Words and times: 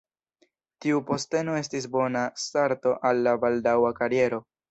Tiu 0.85 1.01
posteno 1.09 1.57
estis 1.59 1.85
bona 1.97 2.25
starto 2.45 2.97
al 3.11 3.23
la 3.27 3.37
baldaŭa 3.47 3.95
kariero. 4.03 4.45